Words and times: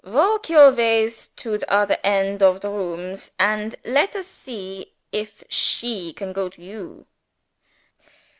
"Walk 0.03 0.49
your 0.49 0.71
ways 0.71 1.27
to 1.35 1.59
the 1.59 1.71
odder 1.71 1.97
end 2.03 2.41
of 2.41 2.61
the 2.61 2.69
rooms 2.71 3.33
and 3.37 3.75
let 3.85 4.15
us 4.15 4.25
see 4.25 4.93
if 5.11 5.43
she 5.47 6.11
can 6.11 6.33
go 6.33 6.49
to 6.49 6.59
_you. 6.59 7.05